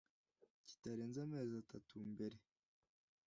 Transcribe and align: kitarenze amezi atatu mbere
kitarenze 0.67 1.17
amezi 1.25 1.53
atatu 1.63 1.93
mbere 2.11 2.37